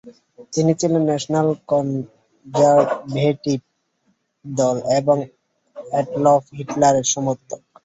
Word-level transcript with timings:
তিনি 0.53 0.71
ছিলেন 0.79 1.03
national 1.07 1.47
conservative 1.69 3.61
দল 4.45 4.77
এবং 4.99 5.17
এডলফ 5.95 6.43
হিটলারের 6.57 7.05
সমর্থক। 7.13 7.61